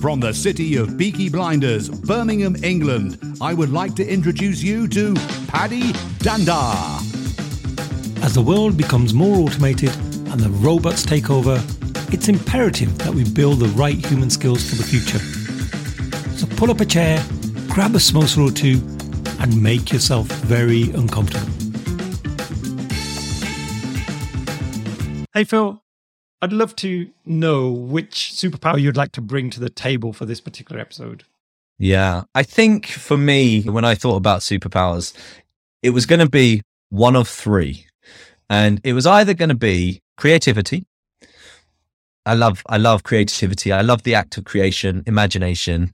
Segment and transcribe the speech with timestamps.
[0.00, 5.12] From the city of Peaky Blinders, Birmingham, England, I would like to introduce you to
[5.46, 5.92] Paddy
[6.22, 6.74] Dhanda.
[8.24, 9.94] As the world becomes more automated
[10.30, 11.62] and the robots take over,
[12.10, 15.18] it's imperative that we build the right human skills for the future.
[16.38, 17.22] So pull up a chair,
[17.68, 18.80] grab a samosa or two,
[19.38, 21.46] and make yourself very uncomfortable.
[25.34, 25.82] Hey, Phil,
[26.42, 30.40] I'd love to know which superpower you'd like to bring to the table for this
[30.40, 31.24] particular episode.
[31.78, 35.14] Yeah, I think for me, when I thought about superpowers,
[35.82, 37.86] it was going to be one of three.
[38.48, 40.86] And it was either going to be creativity.
[42.26, 43.72] I love, I love creativity.
[43.72, 45.92] I love the act of creation, imagination.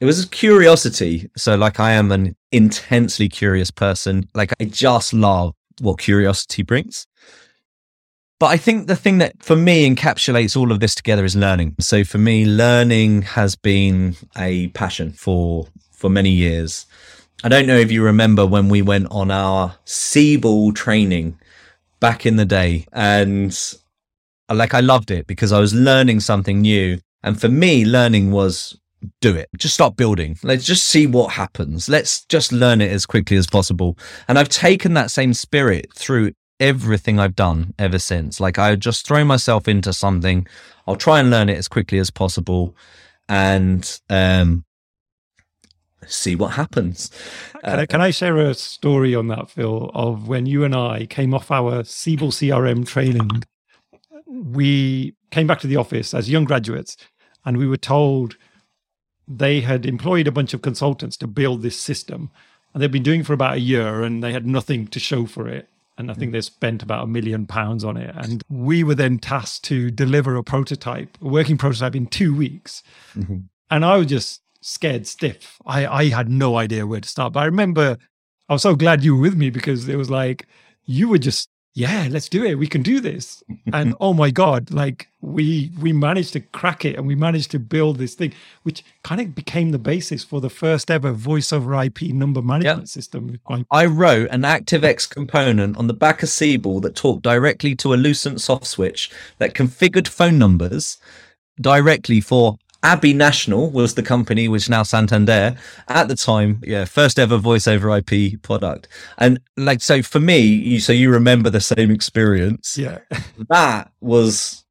[0.00, 1.30] It was curiosity.
[1.36, 4.28] So, like, I am an intensely curious person.
[4.34, 7.06] Like, I just love what curiosity brings.
[8.38, 11.76] But I think the thing that for me encapsulates all of this together is learning.
[11.80, 16.86] So for me, learning has been a passion for for many years.
[17.42, 21.38] I don't know if you remember when we went on our Siebel training
[22.00, 23.58] back in the day and
[24.48, 26.98] uh, like I loved it because I was learning something new.
[27.22, 28.78] And for me, learning was
[29.20, 29.48] do it.
[29.56, 30.36] Just start building.
[30.42, 31.88] Let's just see what happens.
[31.88, 33.96] Let's just learn it as quickly as possible.
[34.28, 38.40] And I've taken that same spirit through everything I've done ever since.
[38.40, 40.46] Like I just throw myself into something.
[40.86, 42.74] I'll try and learn it as quickly as possible
[43.28, 44.64] and um,
[46.06, 47.10] see what happens.
[47.64, 50.74] Can, uh, I, can I share a story on that, Phil, of when you and
[50.74, 53.42] I came off our Siebel CRM training?
[54.26, 56.96] We came back to the office as young graduates
[57.44, 58.36] and we were told
[59.28, 62.30] they had employed a bunch of consultants to build this system
[62.72, 65.26] and they'd been doing it for about a year and they had nothing to show
[65.26, 65.68] for it
[65.98, 68.14] and I think they spent about a million pounds on it.
[68.14, 72.82] And we were then tasked to deliver a prototype, a working prototype in two weeks.
[73.14, 73.38] Mm-hmm.
[73.70, 75.56] And I was just scared stiff.
[75.64, 77.32] I, I had no idea where to start.
[77.32, 77.96] But I remember
[78.48, 80.46] I was so glad you were with me because it was like
[80.84, 82.54] you were just yeah, let's do it.
[82.54, 83.42] We can do this.
[83.70, 87.58] and oh my God, like we we managed to crack it and we managed to
[87.58, 88.32] build this thing,
[88.62, 92.78] which kind of became the basis for the first ever voice over IP number management
[92.78, 92.88] yep.
[92.88, 93.38] system.
[93.70, 97.96] I wrote an ActiveX component on the back of Siebel that talked directly to a
[97.96, 100.96] Lucent soft switch that configured phone numbers
[101.60, 105.56] directly for Abbey National was the company, which now Santander
[105.88, 108.88] at the time, yeah, first ever voice over IP product.
[109.18, 112.78] And like, so for me, you, so you remember the same experience.
[112.78, 112.98] Yeah.
[113.48, 114.64] that was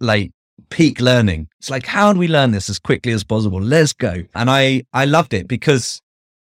[0.00, 0.32] like
[0.70, 1.48] peak learning.
[1.58, 3.60] It's like, how do we learn this as quickly as possible?
[3.60, 4.22] Let's go.
[4.34, 6.00] And I, I loved it because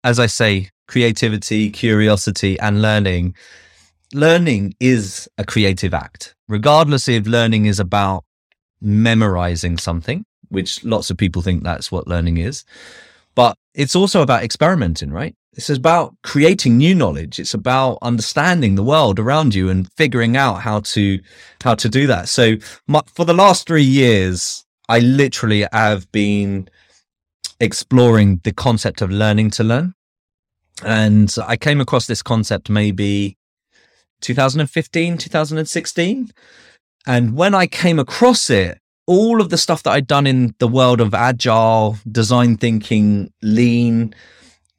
[0.04, 3.34] as I say, creativity, curiosity and learning,
[4.12, 8.24] learning is a creative act, regardless if learning is about
[8.80, 12.64] memorizing something which lots of people think that's what learning is.
[13.34, 15.34] But it's also about experimenting, right?
[15.54, 17.38] It's about creating new knowledge.
[17.38, 21.20] It's about understanding the world around you and figuring out how to
[21.62, 22.28] how to do that.
[22.28, 26.68] So my, for the last 3 years, I literally have been
[27.60, 29.94] exploring the concept of learning to learn.
[30.84, 33.36] And I came across this concept maybe
[34.20, 36.30] 2015, 2016.
[37.06, 40.68] And when I came across it, all of the stuff that I'd done in the
[40.68, 44.14] world of agile, design thinking, lean,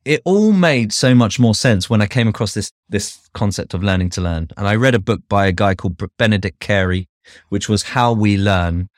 [0.05, 3.83] it all made so much more sense when I came across this this concept of
[3.83, 4.49] learning to learn.
[4.57, 7.07] And I read a book by a guy called Benedict Carey,
[7.49, 8.89] which was How We Learn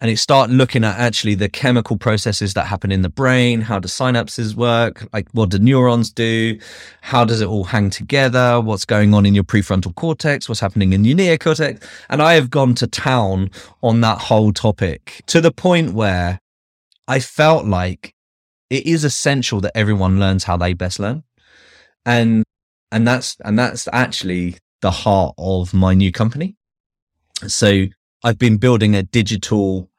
[0.00, 3.78] and it start looking at actually the chemical processes that happen in the brain how
[3.78, 6.58] do synapses work like what do neurons do
[7.00, 10.92] how does it all hang together what's going on in your prefrontal cortex what's happening
[10.92, 11.82] in your neocortex.
[12.10, 13.50] And i have gone to town
[13.82, 16.40] on that whole topic to the point where
[17.08, 18.14] i felt like
[18.70, 21.22] it is essential that everyone learns how they best learn.
[22.04, 22.44] And
[22.92, 26.56] and that's and that's actually the heart of my new company.
[27.46, 27.86] So
[28.24, 29.90] I've been building a digital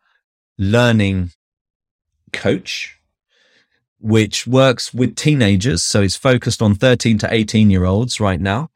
[0.57, 1.31] learning
[2.33, 2.99] coach,
[3.99, 5.83] which works with teenagers.
[5.83, 8.69] So it's focused on 13 to 18 year olds right now.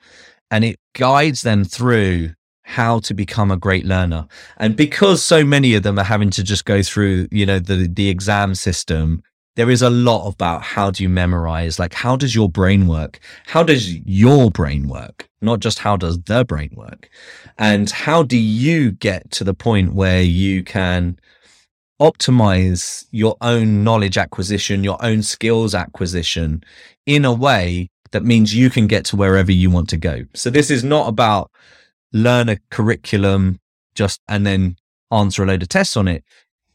[0.49, 2.31] And it guides them through
[2.63, 4.27] how to become a great learner.
[4.57, 7.87] And because so many of them are having to just go through, you know, the,
[7.87, 9.23] the exam system,
[9.55, 11.77] there is a lot about how do you memorize?
[11.77, 13.19] Like, how does your brain work?
[13.45, 15.29] How does your brain work?
[15.41, 17.09] Not just how does the brain work?
[17.57, 21.19] And how do you get to the point where you can
[22.01, 26.63] optimize your own knowledge acquisition, your own skills acquisition
[27.05, 30.25] in a way that means you can get to wherever you want to go.
[30.33, 31.51] So this is not about
[32.11, 33.59] learn a curriculum
[33.95, 34.75] just and then
[35.11, 36.23] answer a load of tests on it.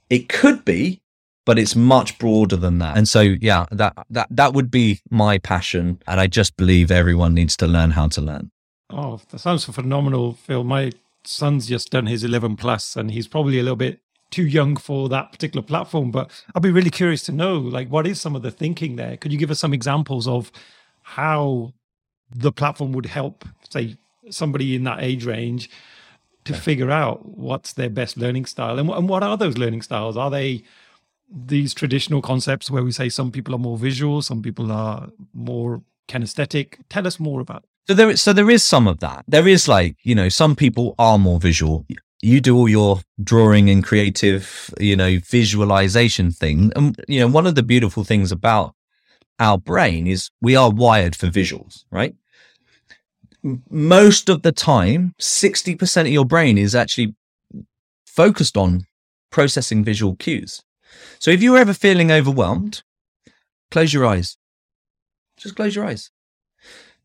[0.09, 1.03] It could be
[1.47, 2.99] but it's much broader than that.
[2.99, 6.03] And so, yeah, that, that, that would be my passion.
[6.07, 8.51] And I just believe everyone needs to learn how to learn.
[8.91, 10.65] Oh, that sounds phenomenal, Phil.
[10.65, 10.91] My
[11.25, 14.01] son's just done his 11 plus and he's probably a little bit
[14.31, 18.07] too young for that particular platform, but I'd be really curious to know, like, what
[18.07, 19.17] is some of the thinking there?
[19.17, 20.51] Could you give us some examples of
[21.03, 21.73] how
[22.31, 23.97] the platform would help, say,
[24.31, 25.71] somebody in that age range
[26.45, 30.17] to figure out what's their best learning style and, and what are those learning styles?
[30.17, 30.63] Are they
[31.29, 35.83] these traditional concepts where we say some people are more visual, some people are more
[36.09, 36.79] kinesthetic?
[36.89, 37.65] Tell us more about.
[37.65, 37.69] It.
[37.89, 39.25] So there, so there is some of that.
[39.29, 41.85] There is like you know, some people are more visual.
[42.23, 47.47] You do all your drawing and creative, you know, visualization thing, and you know, one
[47.47, 48.75] of the beautiful things about
[49.39, 52.15] our brain is we are wired for visuals, right?
[53.71, 57.15] Most of the time, 60% of your brain is actually
[58.07, 58.87] focused on
[59.31, 60.63] processing visual cues.
[61.19, 62.83] So if you're ever feeling overwhelmed,
[63.71, 64.37] close your eyes.
[65.37, 66.11] Just close your eyes.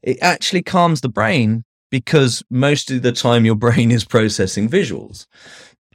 [0.01, 5.27] It actually calms the brain because most of the time your brain is processing visuals,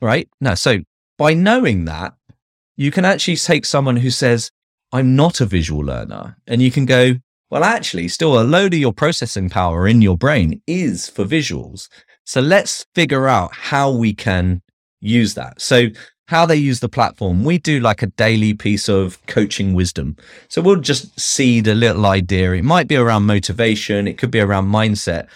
[0.01, 0.29] right?
[0.41, 0.79] Now, so
[1.19, 2.15] by knowing that,
[2.77, 4.51] you can actually take someone who says,
[4.93, 7.15] I'm not a visual learner, and you can go,
[7.51, 11.89] well, actually, still a load of your processing power in your brain is for visuals.
[12.25, 14.63] So let's figure out how we can
[15.01, 15.61] use that.
[15.61, 15.89] So
[16.29, 17.45] how they use the platform.
[17.45, 20.17] We do like a daily piece of coaching wisdom.
[20.49, 22.53] So we'll just seed a little idea.
[22.53, 24.09] It might be around motivation.
[24.09, 25.29] It could be around mindset,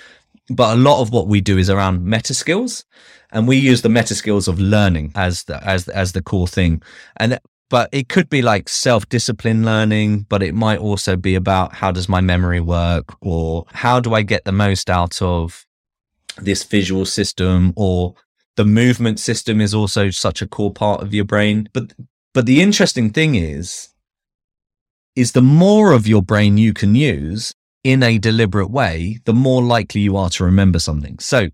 [0.50, 2.84] but a lot of what we do is around meta skills
[3.32, 6.82] and we use the meta skills of learning as the, as, as the core thing.
[7.16, 7.38] And,
[7.68, 11.92] but it could be like self discipline learning, but it might also be about how
[11.92, 15.64] does my memory work or how do I get the most out of
[16.36, 18.14] this visual system or
[18.56, 21.68] the movement system is also such a core part of your brain.
[21.72, 21.92] But
[22.34, 23.88] but the interesting thing is
[25.14, 27.54] is the more of your brain you can use
[27.84, 31.18] in a deliberate way, the more likely you are to remember something.
[31.18, 31.48] So,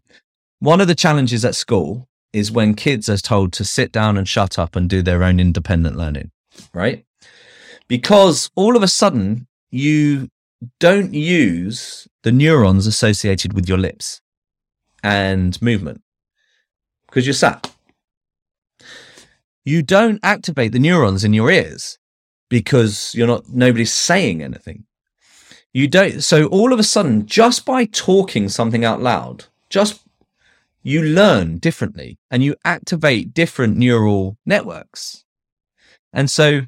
[0.58, 4.28] one of the challenges at school is when kids are told to sit down and
[4.28, 6.30] shut up and do their own independent learning,
[6.72, 7.04] right?
[7.88, 10.28] Because all of a sudden you
[10.80, 14.20] don't use the neurons associated with your lips
[15.02, 16.02] and movement
[17.06, 17.72] because you're sat.
[19.64, 21.98] You don't activate the neurons in your ears
[22.48, 24.84] because you're not, nobody's saying anything.
[25.76, 30.00] You don't, so all of a sudden, just by talking something out loud, just
[30.82, 35.26] you learn differently and you activate different neural networks.
[36.14, 36.62] And so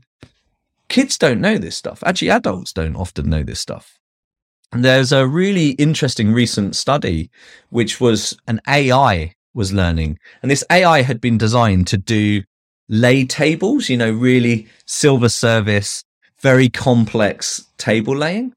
[0.91, 2.03] kids don't know this stuff.
[2.05, 3.99] Actually, adults don't often know this stuff.
[4.73, 7.31] And there's a really interesting recent study,
[7.71, 10.19] which was an AI was learning.
[10.43, 12.43] And this AI had been designed to do
[12.91, 16.05] lay tables, you know, really silver service,
[16.43, 18.53] very complex table laying.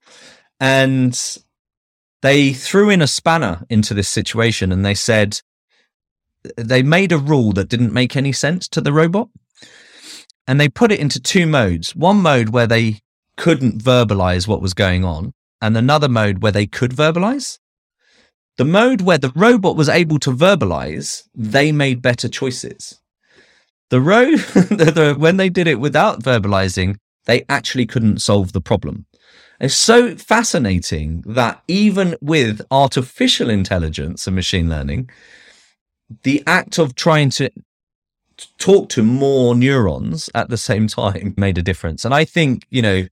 [0.61, 1.19] And
[2.21, 5.41] they threw in a spanner into this situation and they said,
[6.55, 9.29] they made a rule that didn't make any sense to the robot.
[10.47, 12.99] And they put it into two modes one mode where they
[13.37, 17.57] couldn't verbalize what was going on, and another mode where they could verbalize.
[18.57, 22.99] The mode where the robot was able to verbalize, they made better choices.
[23.89, 24.39] The road,
[25.17, 29.05] when they did it without verbalizing, they actually couldn't solve the problem.
[29.62, 35.12] It's so fascinating that even with artificial intelligence and machine learning,
[36.24, 37.51] the act of trying to
[38.58, 42.03] talk to more neurons at the same time made a difference.
[42.06, 43.06] And I think, you know,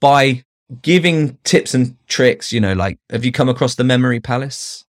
[0.00, 0.44] by
[0.80, 4.86] giving tips and tricks, you know, like have you come across the memory palace?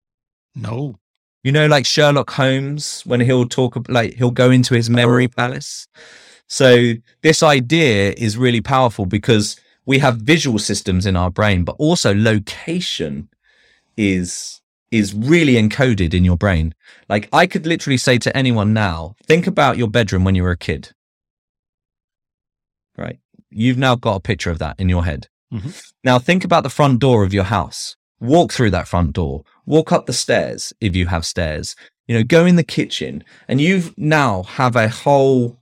[0.55, 0.99] No.
[1.43, 4.93] You know, like Sherlock Holmes, when he'll talk, like he'll go into his oh.
[4.93, 5.87] memory palace.
[6.49, 11.77] So this idea is really powerful because we have visual systems in our brain, but
[11.79, 13.29] also location
[13.97, 14.61] is
[14.91, 16.75] is really encoded in your brain.
[17.09, 20.53] Like I could literally say to anyone now, think about your bedroom when you were
[20.53, 20.93] a kid.
[22.97, 23.19] Right?
[23.51, 25.29] You've now got a picture of that in your head.
[25.53, 25.71] Mm-hmm.
[26.05, 27.97] Now think about the front door of your house.
[28.21, 29.43] Walk through that front door.
[29.67, 31.75] Walk up the stairs if you have stairs.
[32.07, 35.59] You know, go in the kitchen and you've now have a whole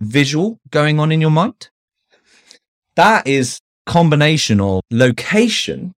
[0.00, 1.70] visual going on in your mind.
[2.96, 5.92] That is combination or location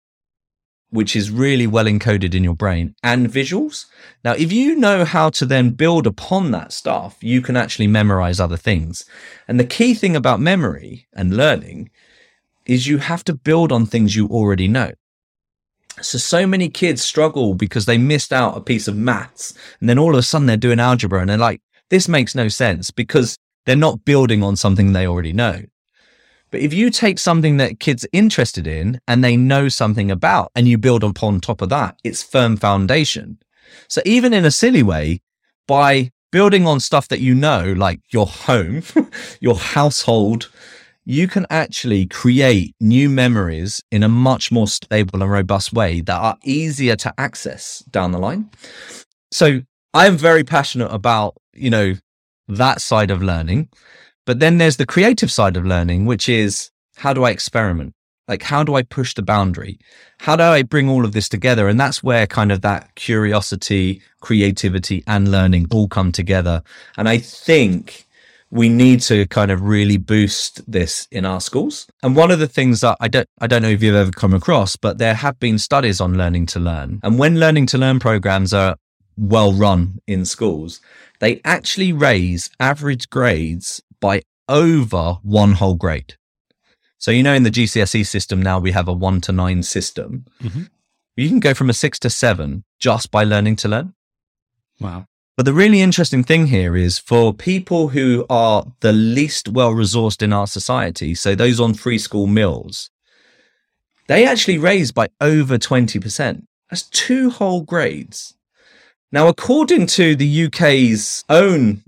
[0.90, 3.86] which is really well encoded in your brain and visuals.
[4.22, 8.38] Now, if you know how to then build upon that stuff, you can actually memorize
[8.38, 9.06] other things.
[9.48, 11.90] And the key thing about memory and learning
[12.66, 14.92] is you have to build on things you already know.
[16.02, 19.98] So, so many kids struggle because they missed out a piece of maths and then
[19.98, 23.38] all of a sudden they're doing algebra and they're like, this makes no sense because
[23.64, 25.62] They're not building on something they already know.
[26.52, 30.52] But if you take something that kids are interested in and they know something about
[30.54, 33.38] and you build upon top of that, it's firm foundation.
[33.88, 35.22] So even in a silly way,
[35.66, 38.82] by building on stuff that you know, like your home,
[39.40, 40.50] your household,
[41.06, 46.20] you can actually create new memories in a much more stable and robust way that
[46.20, 48.50] are easier to access down the line.
[49.30, 49.62] So
[49.94, 51.94] I am very passionate about, you know,
[52.48, 53.70] that side of learning.
[54.24, 57.94] But then there's the creative side of learning, which is how do I experiment?
[58.28, 59.78] Like, how do I push the boundary?
[60.20, 61.68] How do I bring all of this together?
[61.68, 66.62] And that's where kind of that curiosity, creativity, and learning all come together.
[66.96, 68.06] And I think
[68.50, 71.86] we need to kind of really boost this in our schools.
[72.02, 74.34] And one of the things that I don't I don't know if you've ever come
[74.34, 77.00] across, but there have been studies on learning to learn.
[77.02, 78.76] And when learning to learn programs are
[79.16, 80.80] well run in schools,
[81.18, 86.16] they actually raise average grades by over one whole grade.
[86.98, 90.26] So you know in the GCSE system now we have a 1 to 9 system.
[90.42, 90.64] Mm-hmm.
[91.16, 93.94] You can go from a 6 to 7 just by learning to learn.
[94.78, 95.06] Wow.
[95.36, 100.20] But the really interesting thing here is for people who are the least well resourced
[100.20, 102.90] in our society, so those on free school meals,
[104.08, 106.46] they actually raise by over 20%.
[106.70, 108.34] That's two whole grades.
[109.10, 111.82] Now, according to the UK's own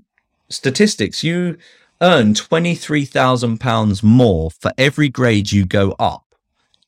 [0.49, 1.59] statistics, you
[2.05, 6.35] earn £23,000 more for every grade you go up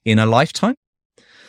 [0.05, 0.77] in a lifetime.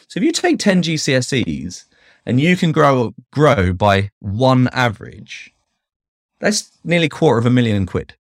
[0.07, 1.83] So if you take 10 GCSEs
[2.25, 5.53] and you can grow grow by one average,
[6.39, 8.15] that's nearly quarter of a million quid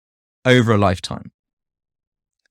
[0.46, 1.32] over a lifetime.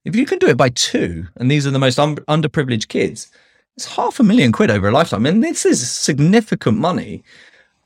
[0.05, 3.29] If you can do it by two, and these are the most un- underprivileged kids,
[3.77, 5.27] it's half a million quid over a lifetime.
[5.27, 7.25] And this is significant money.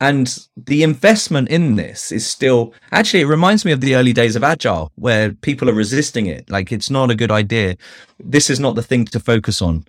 [0.01, 4.35] And the investment in this is still actually, it reminds me of the early days
[4.35, 6.49] of Agile where people are resisting it.
[6.49, 7.75] Like it's not a good idea.
[8.17, 9.85] This is not the thing to focus on.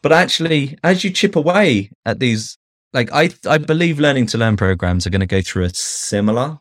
[0.00, 2.56] But actually, as you chip away at these
[2.92, 6.58] like I I believe learning to learn programs are going to go through a similar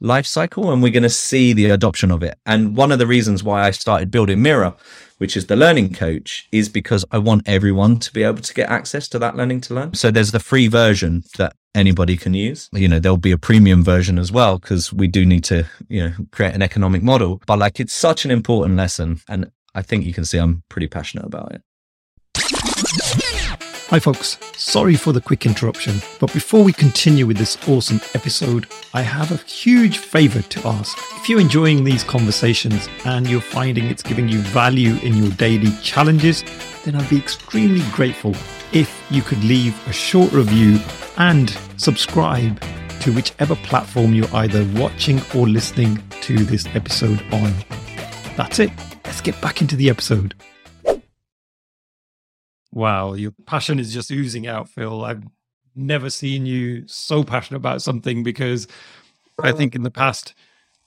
[0.00, 2.38] life cycle and we're going to see the adoption of it.
[2.46, 4.74] And one of the reasons why I started building Mira,
[5.18, 8.70] which is the learning coach, is because I want everyone to be able to get
[8.70, 9.94] access to that learning to learn.
[9.94, 12.68] So there's the free version that anybody can use.
[12.72, 16.08] You know, there'll be a premium version as well because we do need to, you
[16.08, 17.42] know, create an economic model.
[17.46, 20.88] But like it's such an important lesson and I think you can see I'm pretty
[20.88, 21.62] passionate about it.
[23.90, 24.38] Hi, folks.
[24.56, 29.32] Sorry for the quick interruption, but before we continue with this awesome episode, I have
[29.32, 30.96] a huge favor to ask.
[31.16, 35.72] If you're enjoying these conversations and you're finding it's giving you value in your daily
[35.82, 36.44] challenges,
[36.84, 38.36] then I'd be extremely grateful
[38.72, 40.78] if you could leave a short review
[41.16, 42.62] and subscribe
[43.00, 47.52] to whichever platform you're either watching or listening to this episode on.
[48.36, 48.70] That's it.
[49.04, 50.36] Let's get back into the episode.
[52.72, 55.04] Wow, your passion is just oozing out, Phil.
[55.04, 55.24] I've
[55.74, 58.68] never seen you so passionate about something because
[59.42, 60.34] I think in the past,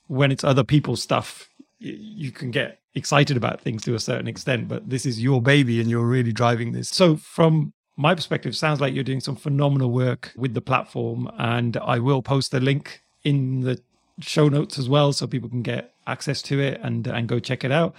[0.07, 1.49] when it's other people's stuff,
[1.79, 5.81] you can get excited about things to a certain extent, but this is your baby
[5.81, 6.89] and you're really driving this.
[6.89, 11.77] So, from my perspective, sounds like you're doing some phenomenal work with the platform, and
[11.77, 13.81] I will post the link in the
[14.19, 17.63] show notes as well so people can get access to it and and go check
[17.63, 17.95] it out.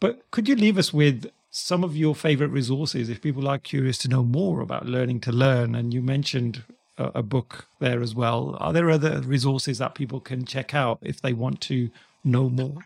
[0.00, 3.98] But could you leave us with some of your favorite resources if people are curious
[3.98, 6.64] to know more about learning to learn and you mentioned
[6.96, 10.98] a, a, book there as well are there other resources that people can check out
[11.02, 11.90] if they want to
[12.24, 12.78] know more?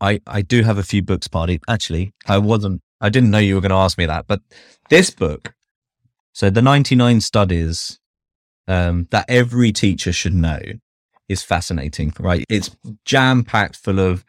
[0.00, 3.54] I i do have a few books Paddy actually i wasn't i didn't know you
[3.54, 4.40] were going to ask me that but
[4.90, 5.54] this book
[6.34, 7.98] so the 99 studies
[8.68, 10.60] um, that every teacher should know
[11.28, 12.44] is fascinating right?
[12.48, 14.24] It's jam packed full of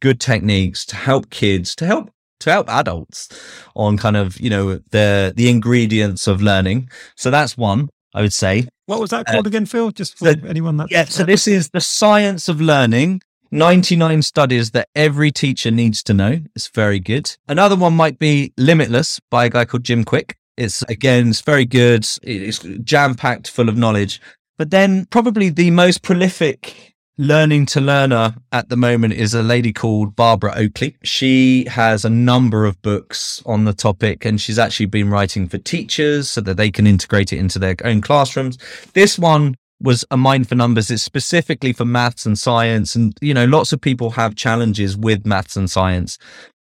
[0.00, 3.28] good techniques to help kids to help to help adults
[3.74, 6.88] on kind of you know the the ingredients of learning.
[7.16, 8.66] So that's one I would say.
[8.86, 9.90] What was that called uh, again, Phil?
[9.90, 11.04] Just for anyone that yeah.
[11.04, 13.20] So this is the science of learning.
[13.52, 16.40] 99 studies that every teacher needs to know.
[16.56, 17.30] It's very good.
[17.46, 20.34] Another one might be Limitless by a guy called Jim Kwik.
[20.56, 22.06] It's again, it's very good.
[22.22, 24.20] It's jam packed full of knowledge.
[24.58, 29.72] But then probably the most prolific learning to learner at the moment is a lady
[29.72, 30.96] called Barbara Oakley.
[31.02, 35.58] She has a number of books on the topic and she's actually been writing for
[35.58, 38.58] teachers so that they can integrate it into their own classrooms.
[38.92, 40.90] This one was a mind for numbers.
[40.90, 42.94] It's specifically for maths and science.
[42.94, 46.18] And, you know, lots of people have challenges with maths and science,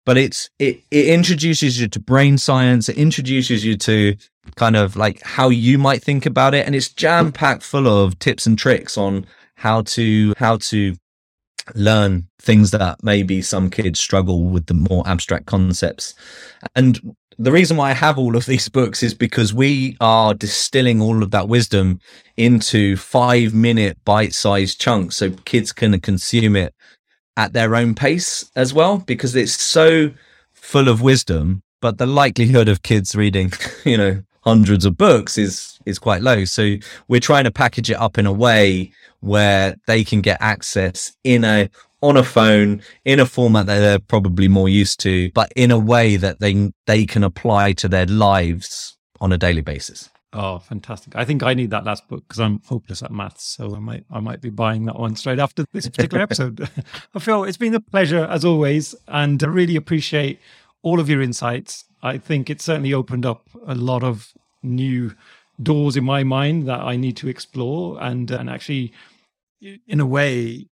[0.05, 2.88] but it's, it, it introduces you to brain science.
[2.88, 4.15] It introduces you to
[4.55, 6.65] kind of like how you might think about it.
[6.65, 9.25] And it's jam packed full of tips and tricks on
[9.60, 10.96] how to how to
[11.75, 16.16] learn things that maybe some kids struggle with the more abstract concepts.
[16.75, 21.01] And the reason why I have all of these books is because we are distilling
[21.01, 22.00] all of that wisdom
[22.38, 26.74] into five minute bite sized chunks so kids can consume it
[27.38, 30.12] at their own pace as well, because it's so
[30.54, 31.62] full of wisdom.
[31.82, 33.54] But the likelihood of kids reading,
[33.86, 36.46] you know, hundreds of books is is quite low.
[36.46, 36.75] So
[37.08, 38.91] we're trying to package it up in a way
[39.22, 41.69] where they can get access in a
[42.01, 45.79] on a phone in a format that they're probably more used to, but in a
[45.79, 50.10] way that they they can apply to their lives on a daily basis.
[50.31, 51.15] Oh, fantastic!
[51.15, 54.05] I think I need that last book because I'm hopeless at maths, so I might
[54.12, 56.69] I might be buying that one straight after this particular episode.
[57.19, 60.39] Phil, it's been a pleasure as always, and I really appreciate
[60.81, 61.86] all of your insights.
[62.01, 64.33] I think it certainly opened up a lot of
[64.63, 65.15] new
[65.62, 68.93] doors in my mind that I need to explore, and and actually,
[69.62, 70.67] in a way,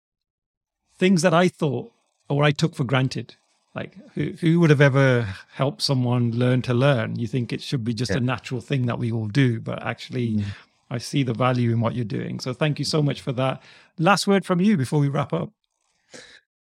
[0.98, 1.92] things that I thought
[2.30, 3.36] or I took for granted.
[3.76, 7.20] Like who, who would have ever helped someone learn to learn?
[7.20, 8.18] You think it should be just yeah.
[8.18, 10.46] a natural thing that we all do, but actually, mm.
[10.90, 12.40] I see the value in what you're doing.
[12.40, 13.62] So thank you so much for that.
[14.00, 15.52] Last word from you before we wrap up.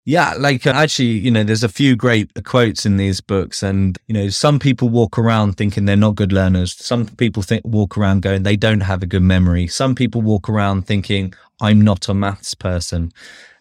[0.04, 3.96] Yeah, like uh, actually, you know, there's a few great quotes in these books, and
[4.08, 6.74] you know, some people walk around thinking they're not good learners.
[6.74, 9.68] Some people think walk around going they don't have a good memory.
[9.68, 13.12] Some people walk around thinking I'm not a maths person,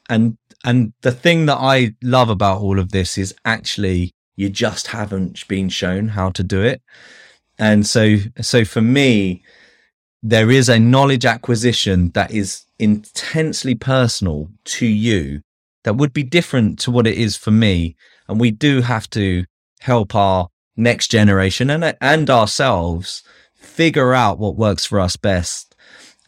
[0.10, 4.88] and and the thing that I love about all of this is actually you just
[4.88, 6.82] haven't been shown how to do it.
[7.60, 9.44] And so, so for me,
[10.24, 15.42] there is a knowledge acquisition that is intensely personal to you
[15.84, 17.96] that would be different to what it is for me.
[18.28, 19.46] And we do have to
[19.80, 23.24] help our next generation and, and ourselves
[23.56, 25.76] figure out what works for us best.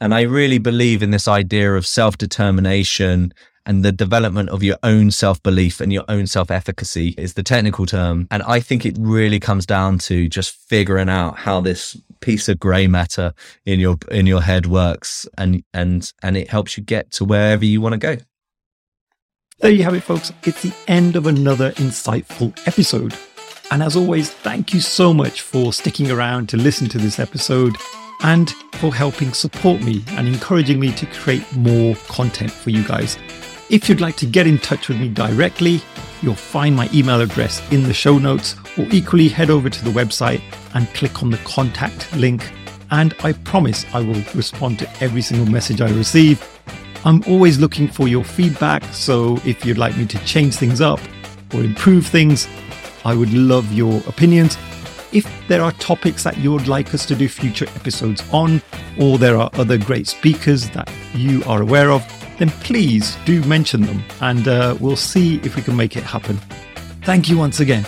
[0.02, 3.34] And I really believe in this idea of self determination
[3.66, 7.44] and the development of your own self belief and your own self efficacy is the
[7.44, 8.28] technical term.
[8.30, 12.60] And I think it really comes down to just figuring out how this piece of
[12.60, 13.34] gray matter
[13.66, 17.66] in your in your head works and and and it helps you get to wherever
[17.66, 18.18] you want to go.
[19.64, 20.34] There you have it, folks.
[20.44, 23.16] It's the end of another insightful episode.
[23.72, 27.78] And as always, thank you so much for sticking around to listen to this episode
[28.24, 33.18] and for helping support me and encouraging me to create more content for you guys.
[33.70, 35.80] If you'd like to get in touch with me directly,
[36.22, 39.92] you'll find my email address in the show notes, or equally head over to the
[39.92, 40.42] website
[40.74, 42.52] and click on the contact link.
[42.92, 46.53] And I promise I will respond to every single message I receive.
[47.06, 51.02] I'm always looking for your feedback, so if you'd like me to change things up
[51.54, 52.48] or improve things,
[53.04, 54.58] I would love your opinions.
[55.12, 58.62] If there are topics that you'd like us to do future episodes on,
[58.98, 62.02] or there are other great speakers that you are aware of,
[62.40, 66.38] then please do mention them and uh, we'll see if we can make it happen.
[67.04, 67.86] Thank you once again.